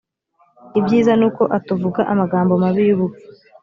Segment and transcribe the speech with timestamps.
[0.79, 3.23] ibyiza ni uko atuvuga amagambo mabi y’ubupfu